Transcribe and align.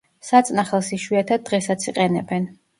საწნახელს 0.29 0.89
იშვიათად 0.99 1.45
დღესაც 1.53 1.89
იყენებენ. 1.93 2.53